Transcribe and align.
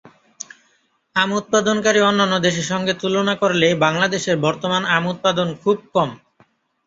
আম 1.15 1.29
উৎপাদনকারী 1.33 1.99
অন্যান্য 2.01 2.35
দেশের 2.39 2.67
সঙ্গে 2.67 2.93
তুলনা 2.93 3.33
করলে 3.35 3.67
বাংলাদেশের 3.81 4.35
বর্তমান 4.37 4.83
আম 4.95 5.03
উৎপাদন 5.07 5.47
খুব 5.61 5.77
কম। 5.93 6.09